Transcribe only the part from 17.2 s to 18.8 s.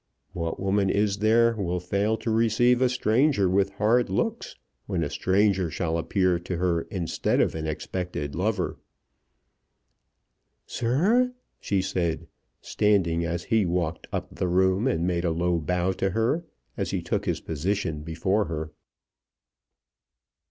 his position before her.